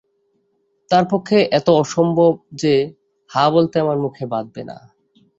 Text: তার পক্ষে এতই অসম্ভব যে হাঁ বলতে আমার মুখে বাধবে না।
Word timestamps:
তার 0.91 1.05
পক্ষে 1.11 1.37
এতই 1.51 1.75
অসম্ভব 1.75 2.31
যে 2.53 2.73
হাঁ 3.29 3.49
বলতে 3.51 3.75
আমার 3.79 3.97
মুখে 3.97 4.23
বাধবে 4.27 4.61
না। 4.69 4.77